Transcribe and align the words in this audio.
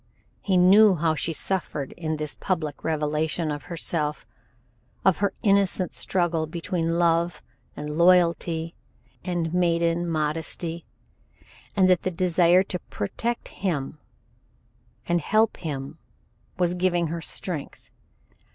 He 0.41 0.57
knew 0.57 0.95
how 0.95 1.13
she 1.13 1.31
suffered 1.31 1.91
in 1.91 2.17
this 2.17 2.33
public 2.33 2.83
revelation 2.83 3.51
of 3.51 3.65
herself 3.65 4.25
of 5.05 5.19
her 5.19 5.31
innocent 5.43 5.93
struggle 5.93 6.47
between 6.47 6.97
love 6.97 7.43
and 7.77 7.99
loyalty, 7.99 8.73
and 9.23 9.53
maiden 9.53 10.09
modesty, 10.09 10.87
and 11.75 11.87
that 11.87 12.01
the 12.01 12.09
desire 12.09 12.63
to 12.63 12.79
protect 12.79 13.49
him 13.49 13.99
and 15.07 15.21
help 15.21 15.57
him 15.57 15.99
was 16.57 16.73
giving 16.73 17.09
her 17.09 17.21
strength. 17.21 17.91